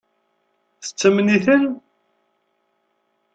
Tettamen-iten? 0.83 1.63